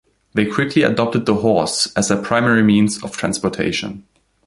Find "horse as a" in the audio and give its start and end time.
1.35-2.17